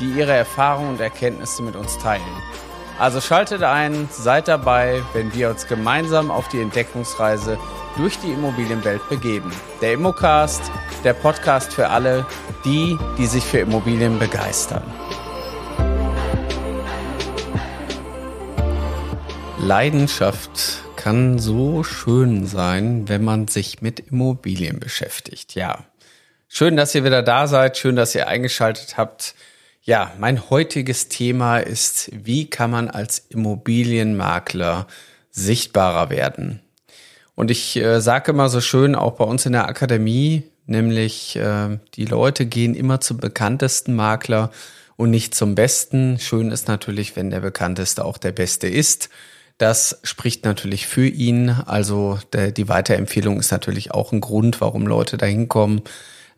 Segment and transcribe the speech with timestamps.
[0.00, 2.22] die ihre Erfahrungen und Erkenntnisse mit uns teilen.
[2.98, 7.58] Also schaltet ein, seid dabei, wenn wir uns gemeinsam auf die Entdeckungsreise
[7.96, 9.52] durch die Immobilienwelt begeben.
[9.80, 10.62] Der Immocast,
[11.02, 12.24] der Podcast für alle,
[12.64, 14.84] die, die sich für Immobilien begeistern.
[19.58, 25.54] Leidenschaft kann so schön sein, wenn man sich mit Immobilien beschäftigt.
[25.54, 25.84] Ja,
[26.48, 29.34] schön, dass ihr wieder da seid, schön, dass ihr eingeschaltet habt.
[29.86, 34.86] Ja, mein heutiges Thema ist, wie kann man als Immobilienmakler
[35.30, 36.60] sichtbarer werden?
[37.34, 41.78] Und ich äh, sage immer so schön, auch bei uns in der Akademie, nämlich äh,
[41.96, 44.50] die Leute gehen immer zum bekanntesten Makler
[44.96, 46.18] und nicht zum besten.
[46.18, 49.10] Schön ist natürlich, wenn der bekannteste auch der beste ist.
[49.58, 51.50] Das spricht natürlich für ihn.
[51.50, 55.82] Also der, die Weiterempfehlung ist natürlich auch ein Grund, warum Leute da hinkommen.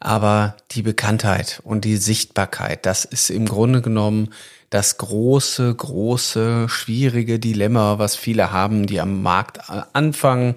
[0.00, 4.30] Aber die Bekanntheit und die Sichtbarkeit, das ist im Grunde genommen
[4.70, 9.60] das große, große, schwierige Dilemma, was viele haben, die am Markt
[9.94, 10.56] anfangen.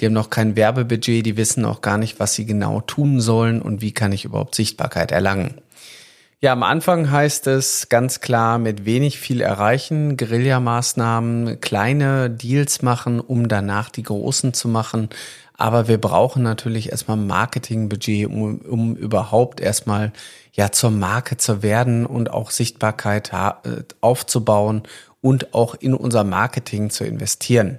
[0.00, 3.60] Die haben noch kein Werbebudget, die wissen auch gar nicht, was sie genau tun sollen
[3.60, 5.60] und wie kann ich überhaupt Sichtbarkeit erlangen.
[6.42, 13.20] Ja, am Anfang heißt es ganz klar mit wenig viel erreichen, Guerilla-Maßnahmen, kleine Deals machen,
[13.20, 15.10] um danach die großen zu machen.
[15.60, 20.10] Aber wir brauchen natürlich erstmal Marketingbudget, um, um überhaupt erstmal
[20.54, 24.84] ja zur Marke zu werden und auch Sichtbarkeit äh, aufzubauen
[25.20, 27.78] und auch in unser Marketing zu investieren.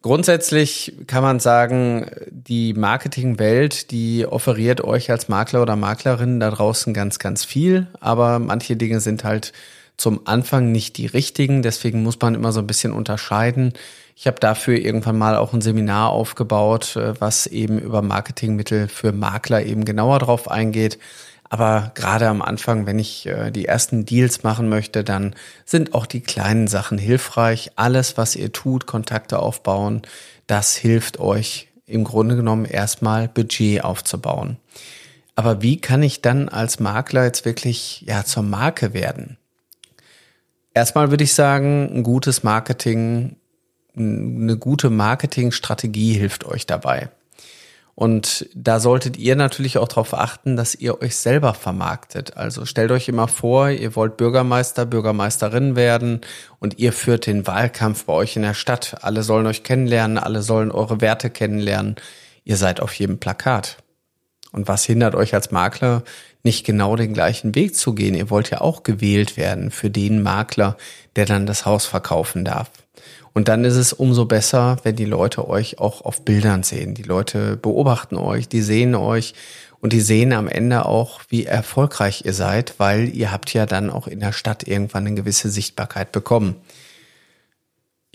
[0.00, 6.94] Grundsätzlich kann man sagen, die Marketingwelt, die offeriert euch als Makler oder Maklerin da draußen
[6.94, 9.52] ganz, ganz viel, aber manche Dinge sind halt
[9.98, 11.60] zum Anfang nicht die richtigen.
[11.60, 13.74] Deswegen muss man immer so ein bisschen unterscheiden.
[14.16, 19.12] Ich habe dafür irgendwann mal auch ein Seminar aufgebaut, äh, was eben über Marketingmittel für
[19.12, 20.98] Makler eben genauer drauf eingeht.
[21.50, 26.06] Aber gerade am Anfang, wenn ich äh, die ersten Deals machen möchte, dann sind auch
[26.06, 27.72] die kleinen Sachen hilfreich.
[27.76, 30.02] Alles, was ihr tut, Kontakte aufbauen,
[30.46, 34.58] das hilft euch im Grunde genommen erstmal Budget aufzubauen.
[35.36, 39.37] Aber wie kann ich dann als Makler jetzt wirklich ja zur Marke werden?
[40.78, 43.36] Erstmal würde ich sagen, ein gutes Marketing
[43.98, 47.08] eine gute Marketingstrategie hilft euch dabei.
[47.94, 52.36] Und da solltet ihr natürlich auch darauf achten, dass ihr euch selber vermarktet.
[52.36, 56.20] Also stellt euch immer vor, ihr wollt Bürgermeister, Bürgermeisterin werden
[56.60, 58.98] und ihr führt den Wahlkampf bei euch in der Stadt.
[59.00, 61.96] Alle sollen euch kennenlernen, alle sollen eure Werte kennenlernen.
[62.44, 63.78] Ihr seid auf jedem Plakat.
[64.52, 66.02] Und was hindert euch als Makler,
[66.42, 68.14] nicht genau den gleichen Weg zu gehen?
[68.14, 70.76] Ihr wollt ja auch gewählt werden für den Makler,
[71.16, 72.70] der dann das Haus verkaufen darf.
[73.34, 76.94] Und dann ist es umso besser, wenn die Leute euch auch auf Bildern sehen.
[76.94, 79.34] Die Leute beobachten euch, die sehen euch
[79.80, 83.90] und die sehen am Ende auch, wie erfolgreich ihr seid, weil ihr habt ja dann
[83.90, 86.56] auch in der Stadt irgendwann eine gewisse Sichtbarkeit bekommen.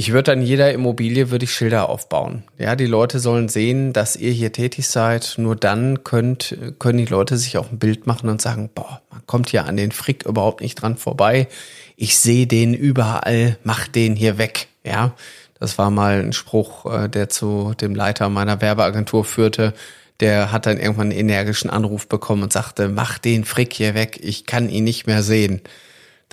[0.03, 2.43] Ich würde an jeder Immobilie würde ich Schilder aufbauen.
[2.57, 5.35] Ja, die Leute sollen sehen, dass ihr hier tätig seid.
[5.37, 9.25] Nur dann könnt, können die Leute sich auch ein Bild machen und sagen, boah, man
[9.27, 11.47] kommt ja an den Frick überhaupt nicht dran vorbei.
[11.95, 14.67] Ich sehe den überall, mach den hier weg.
[14.83, 15.13] Ja,
[15.57, 19.73] das war mal ein Spruch, äh, der zu dem Leiter meiner Werbeagentur führte.
[20.19, 24.19] Der hat dann irgendwann einen energischen Anruf bekommen und sagte, mach den Frick hier weg,
[24.21, 25.61] ich kann ihn nicht mehr sehen.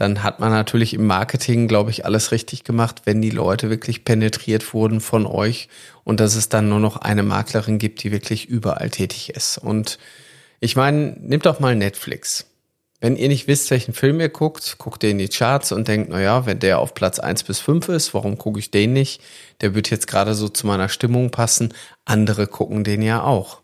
[0.00, 4.02] Dann hat man natürlich im Marketing, glaube ich, alles richtig gemacht, wenn die Leute wirklich
[4.02, 5.68] penetriert wurden von euch
[6.04, 9.58] und dass es dann nur noch eine Maklerin gibt, die wirklich überall tätig ist.
[9.58, 9.98] Und
[10.58, 12.46] ich meine, nimmt doch mal Netflix.
[13.02, 16.08] Wenn ihr nicht wisst, welchen Film ihr guckt, guckt ihr in die Charts und denkt,
[16.08, 19.20] naja, wenn der auf Platz eins bis fünf ist, warum gucke ich den nicht?
[19.60, 21.74] Der wird jetzt gerade so zu meiner Stimmung passen.
[22.06, 23.60] Andere gucken den ja auch.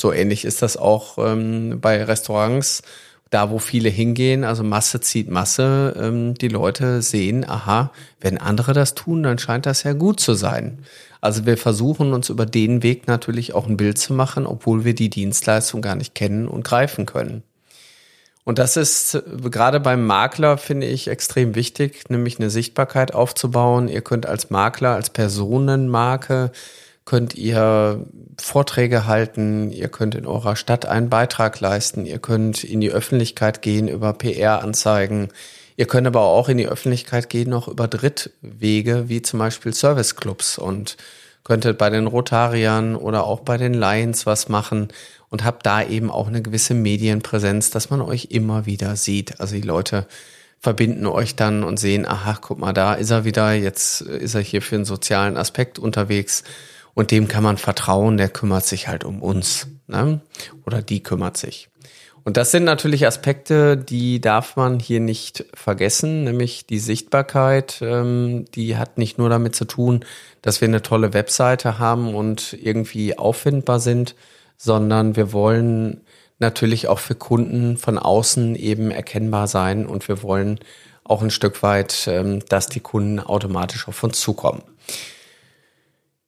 [0.00, 2.82] So ähnlich ist das auch ähm, bei Restaurants,
[3.30, 5.94] da wo viele hingehen, also Masse zieht Masse.
[5.98, 10.34] Ähm, die Leute sehen, aha, wenn andere das tun, dann scheint das ja gut zu
[10.34, 10.78] sein.
[11.20, 14.94] Also wir versuchen uns über den Weg natürlich auch ein Bild zu machen, obwohl wir
[14.94, 17.42] die Dienstleistung gar nicht kennen und greifen können.
[18.44, 23.88] Und das ist äh, gerade beim Makler, finde ich, extrem wichtig, nämlich eine Sichtbarkeit aufzubauen.
[23.88, 26.50] Ihr könnt als Makler, als Personenmarke,
[27.08, 28.04] könnt ihr
[28.38, 33.62] Vorträge halten, ihr könnt in eurer Stadt einen Beitrag leisten, ihr könnt in die Öffentlichkeit
[33.62, 35.28] gehen über PR-Anzeigen,
[35.78, 40.58] Ihr könnt aber auch in die Öffentlichkeit gehen, noch über Drittwege, wie zum Beispiel Serviceclubs
[40.58, 40.96] und
[41.44, 44.88] könntet bei den Rotariern oder auch bei den Lions was machen
[45.28, 49.38] und habt da eben auch eine gewisse Medienpräsenz, dass man euch immer wieder sieht.
[49.38, 50.08] Also die Leute
[50.58, 54.40] verbinden euch dann und sehen, aha, guck mal, da ist er wieder, jetzt ist er
[54.40, 56.42] hier für einen sozialen Aspekt unterwegs
[56.98, 60.20] und dem kann man vertrauen, der kümmert sich halt um uns ne?
[60.66, 61.68] oder die kümmert sich.
[62.24, 68.46] Und das sind natürlich Aspekte, die darf man hier nicht vergessen, nämlich die Sichtbarkeit, ähm,
[68.52, 70.04] die hat nicht nur damit zu tun,
[70.42, 74.16] dass wir eine tolle Webseite haben und irgendwie auffindbar sind,
[74.56, 76.00] sondern wir wollen
[76.40, 80.58] natürlich auch für Kunden von außen eben erkennbar sein und wir wollen
[81.04, 84.62] auch ein Stück weit, ähm, dass die Kunden automatisch auf uns zukommen.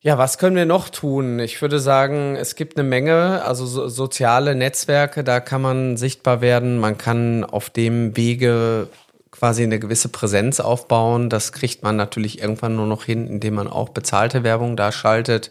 [0.02, 1.40] Ja, was können wir noch tun?
[1.40, 6.40] Ich würde sagen, es gibt eine Menge, also so, soziale Netzwerke, da kann man sichtbar
[6.40, 6.78] werden.
[6.78, 8.88] Man kann auf dem Wege
[9.30, 11.28] quasi eine gewisse Präsenz aufbauen.
[11.28, 15.50] Das kriegt man natürlich irgendwann nur noch hin, indem man auch bezahlte Werbung da schaltet.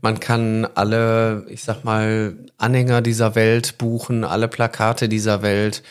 [0.00, 5.82] Man kann alle, ich sag mal, Anhänger dieser Welt buchen, alle Plakate dieser Welt.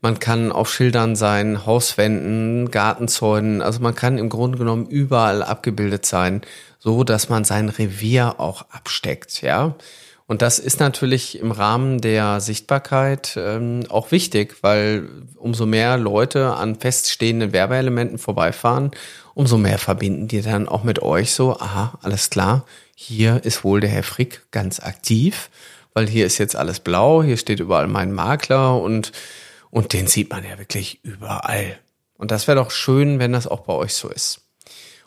[0.00, 3.62] Man kann auf Schildern sein, Hauswänden, Gartenzäunen.
[3.62, 6.42] Also man kann im Grunde genommen überall abgebildet sein,
[6.78, 9.74] so dass man sein Revier auch absteckt, ja.
[10.28, 16.54] Und das ist natürlich im Rahmen der Sichtbarkeit ähm, auch wichtig, weil umso mehr Leute
[16.54, 18.90] an feststehenden Werbeelementen vorbeifahren,
[19.34, 22.64] umso mehr verbinden die dann auch mit euch so, aha, alles klar,
[22.96, 25.48] hier ist wohl der Herr Frick ganz aktiv,
[25.94, 29.12] weil hier ist jetzt alles blau, hier steht überall mein Makler und,
[29.70, 31.78] und den sieht man ja wirklich überall.
[32.18, 34.42] Und das wäre doch schön, wenn das auch bei euch so ist.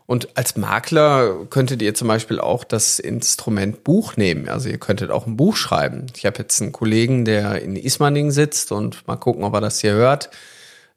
[0.05, 4.49] Und als Makler könntet ihr zum Beispiel auch das Instrument Buch nehmen.
[4.49, 6.07] Also ihr könntet auch ein Buch schreiben.
[6.15, 9.81] Ich habe jetzt einen Kollegen, der in Ismaning sitzt und mal gucken, ob er das
[9.81, 10.31] hier hört.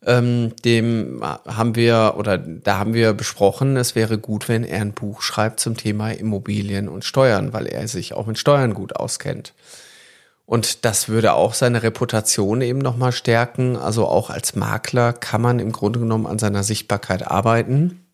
[0.05, 4.95] Ähm, dem haben wir oder da haben wir besprochen, es wäre gut, wenn er ein
[4.95, 9.53] Buch schreibt zum Thema Immobilien und Steuern, weil er sich auch mit Steuern gut auskennt.
[10.53, 13.79] Und das würde auch seine Reputation eben nochmal stärken.
[13.79, 18.05] Also auch als Makler kann man im Grunde genommen an seiner Sichtbarkeit arbeiten.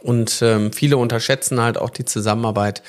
[0.00, 2.82] Und ähm, viele unterschätzen halt auch die Zusammenarbeit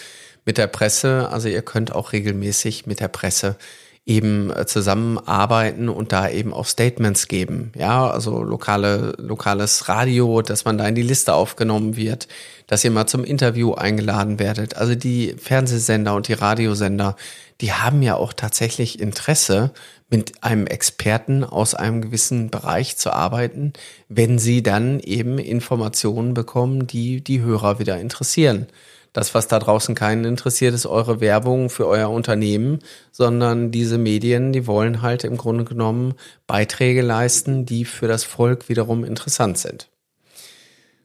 [0.43, 1.29] mit der Presse.
[1.31, 3.57] Also ihr könnt auch regelmäßig mit der Presse
[4.05, 7.71] eben äh, zusammenarbeiten und da eben auch Statements geben.
[7.77, 12.27] Ja, also lokale, lokales Radio, dass man da in die Liste aufgenommen wird,
[12.67, 14.75] dass ihr mal zum Interview eingeladen werdet.
[14.75, 17.15] Also die Fernsehsender und die Radiosender,
[17.61, 19.71] die haben ja auch tatsächlich Interesse,
[20.13, 23.73] mit einem Experten aus einem gewissen Bereich zu arbeiten,
[24.09, 28.67] wenn sie dann eben Informationen bekommen, die die Hörer wieder interessieren.
[29.13, 32.79] Das, was da draußen keinen interessiert, ist eure Werbung für euer Unternehmen,
[33.11, 36.15] sondern diese Medien, die wollen halt im Grunde genommen
[36.47, 39.89] Beiträge leisten, die für das Volk wiederum interessant sind.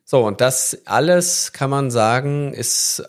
[0.05, 3.03] So, und das alles kann man sagen, ist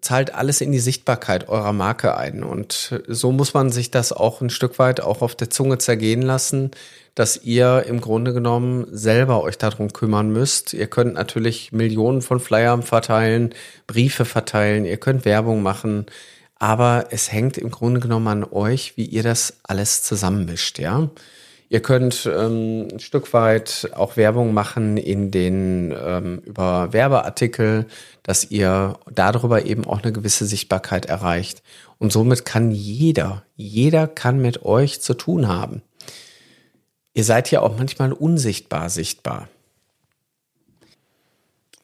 [0.00, 2.42] zahlt alles in die Sichtbarkeit eurer Marke ein.
[2.42, 6.22] Und so muss man sich das auch ein Stück weit auch auf der Zunge zergehen
[6.22, 6.70] lassen,
[7.14, 10.72] dass ihr im Grunde genommen selber euch darum kümmern müsst.
[10.72, 13.54] Ihr könnt natürlich Millionen von Flyern verteilen,
[13.86, 16.06] Briefe verteilen, ihr könnt Werbung machen,
[16.58, 21.08] aber es hängt im Grunde genommen an euch, wie ihr das alles zusammenmischt, ja.
[21.74, 27.86] Ihr könnt ähm, ein Stück weit auch Werbung machen in den ähm, über Werbeartikel,
[28.22, 31.64] dass ihr darüber eben auch eine gewisse Sichtbarkeit erreicht.
[31.98, 35.82] Und somit kann jeder, jeder kann mit euch zu tun haben.
[37.12, 39.48] Ihr seid ja auch manchmal unsichtbar sichtbar.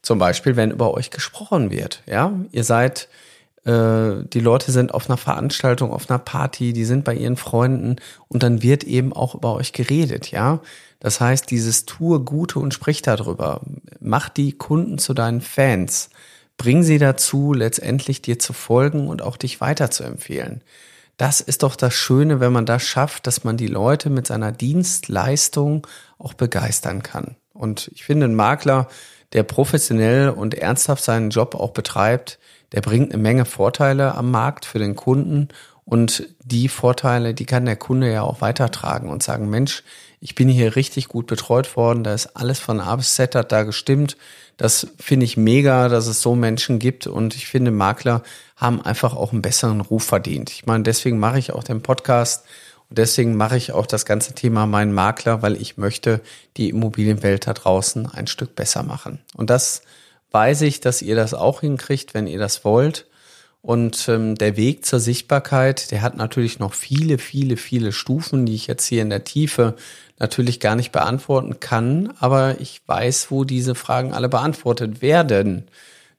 [0.02, 2.04] Zum Beispiel, wenn über euch gesprochen wird.
[2.06, 3.08] Ja, ihr seid
[3.64, 7.96] äh, die Leute sind auf einer Veranstaltung, auf einer Party, die sind bei ihren Freunden
[8.28, 10.60] und dann wird eben auch über euch geredet, ja.
[10.98, 13.62] Das heißt, dieses tue Gute und sprich darüber.
[14.00, 16.10] Mach die Kunden zu deinen Fans.
[16.58, 20.60] Bring sie dazu, letztendlich dir zu folgen und auch dich weiter zu empfehlen.
[21.16, 24.52] Das ist doch das Schöne, wenn man das schafft, dass man die Leute mit seiner
[24.52, 25.86] Dienstleistung
[26.18, 27.36] auch begeistern kann.
[27.54, 28.88] Und ich finde, ein Makler,
[29.32, 32.38] der professionell und ernsthaft seinen Job auch betreibt,
[32.72, 35.48] der bringt eine Menge Vorteile am Markt für den Kunden
[35.84, 39.82] und die Vorteile, die kann der Kunde ja auch weitertragen und sagen, Mensch,
[40.20, 43.50] ich bin hier richtig gut betreut worden, da ist alles von A bis Z hat
[43.50, 44.16] da gestimmt.
[44.56, 48.22] Das finde ich mega, dass es so Menschen gibt und ich finde, Makler
[48.56, 50.50] haben einfach auch einen besseren Ruf verdient.
[50.50, 52.44] Ich meine, deswegen mache ich auch den Podcast
[52.90, 56.20] und deswegen mache ich auch das ganze Thema mein Makler, weil ich möchte
[56.56, 59.20] die Immobilienwelt da draußen ein Stück besser machen.
[59.36, 59.82] Und das
[60.32, 63.06] weiß ich, dass ihr das auch hinkriegt, wenn ihr das wollt.
[63.62, 68.56] Und ähm, der Weg zur Sichtbarkeit, der hat natürlich noch viele, viele, viele Stufen, die
[68.56, 69.76] ich jetzt hier in der Tiefe
[70.18, 72.12] natürlich gar nicht beantworten kann.
[72.18, 75.68] Aber ich weiß, wo diese Fragen alle beantwortet werden.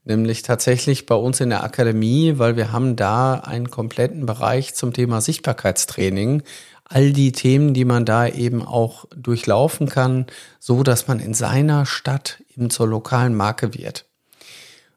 [0.04, 4.94] Nämlich tatsächlich bei uns in der Akademie, weil wir haben da einen kompletten Bereich zum
[4.94, 6.42] Thema Sichtbarkeitstraining.
[6.86, 10.26] All die Themen, die man da eben auch durchlaufen kann,
[10.60, 14.06] so dass man in seiner Stadt eben zur lokalen Marke wird.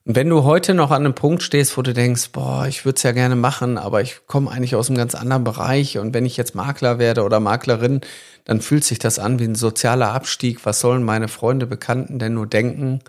[0.07, 2.97] Und wenn du heute noch an einem Punkt stehst, wo du denkst, boah, ich würde
[2.97, 6.27] es ja gerne machen, aber ich komme eigentlich aus einem ganz anderen Bereich und wenn
[6.27, 8.03] ich jetzt Makler werde oder Maklerin,
[8.45, 10.67] dann fühlt sich das an wie ein sozialer Abstieg.
[10.67, 13.01] Was sollen meine Freunde, Bekannten denn nur denken?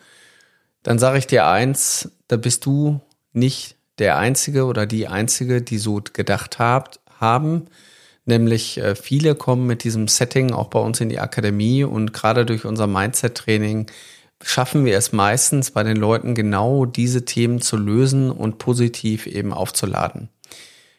[0.86, 3.02] Dann sage ich dir eins, da bist du
[3.34, 7.66] nicht der Einzige oder die Einzige, die so gedacht habt, haben.
[8.26, 12.46] Nämlich äh, viele kommen mit diesem Setting auch bei uns in die Akademie und gerade
[12.46, 13.88] durch unser Mindset-Training
[14.44, 19.54] schaffen wir es meistens bei den Leuten genau diese Themen zu lösen und positiv eben
[19.54, 20.30] aufzuladen.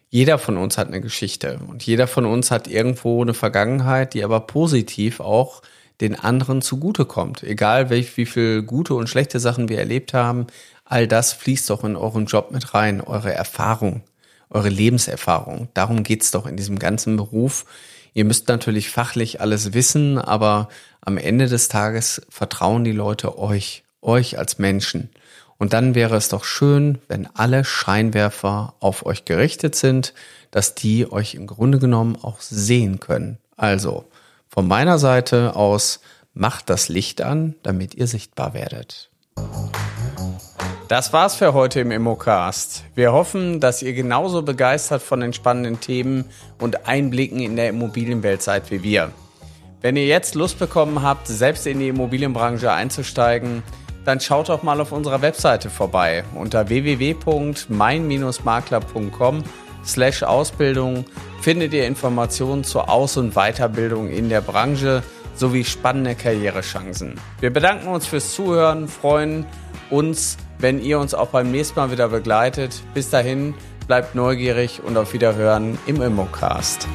[0.08, 4.24] Jeder von uns hat eine Geschichte und jeder von uns hat irgendwo eine Vergangenheit, die
[4.24, 5.62] aber positiv auch
[6.00, 7.42] den anderen zugutekommt.
[7.42, 10.46] Egal welch, wie viel gute und schlechte Sachen wir erlebt haben,
[10.84, 14.02] all das fließt doch in euren Job mit rein, eure Erfahrung,
[14.50, 15.68] eure Lebenserfahrung.
[15.74, 17.64] Darum geht's doch in diesem ganzen Beruf.
[18.14, 20.68] Ihr müsst natürlich fachlich alles wissen, aber
[21.00, 25.10] am Ende des Tages vertrauen die Leute euch, euch als Menschen.
[25.58, 30.12] Und dann wäre es doch schön, wenn alle Scheinwerfer auf euch gerichtet sind,
[30.50, 33.38] dass die euch im Grunde genommen auch sehen können.
[33.56, 34.04] Also
[34.48, 36.00] von meiner Seite aus
[36.34, 39.10] macht das Licht an, damit ihr sichtbar werdet.
[40.88, 42.84] Das war's für heute im Immocast.
[42.94, 46.26] Wir hoffen, dass ihr genauso begeistert von den spannenden Themen
[46.60, 49.10] und Einblicken in der Immobilienwelt seid wie wir.
[49.80, 53.64] Wenn ihr jetzt Lust bekommen habt, selbst in die Immobilienbranche einzusteigen,
[54.04, 59.42] dann schaut doch mal auf unserer Webseite vorbei unter www.mein-makler.com
[59.86, 61.04] slash Ausbildung
[61.40, 65.02] findet ihr Informationen zur Aus- und Weiterbildung in der Branche
[65.34, 67.20] sowie spannende Karrierechancen.
[67.40, 69.46] Wir bedanken uns fürs Zuhören, freuen
[69.90, 72.82] uns, wenn ihr uns auch beim nächsten Mal wieder begleitet.
[72.94, 73.54] Bis dahin,
[73.86, 76.88] bleibt neugierig und auf Wiederhören im Immocast.